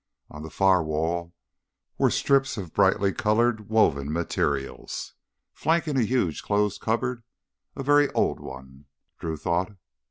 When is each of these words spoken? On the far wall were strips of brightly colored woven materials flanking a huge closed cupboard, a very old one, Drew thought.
On 0.31 0.41
the 0.41 0.49
far 0.49 0.81
wall 0.83 1.31
were 1.99 2.09
strips 2.09 2.57
of 2.57 2.73
brightly 2.73 3.13
colored 3.13 3.69
woven 3.69 4.11
materials 4.11 5.13
flanking 5.53 5.95
a 5.95 6.01
huge 6.01 6.41
closed 6.41 6.81
cupboard, 6.81 7.21
a 7.75 7.83
very 7.83 8.09
old 8.13 8.39
one, 8.39 8.85
Drew 9.19 9.37
thought. 9.37 9.73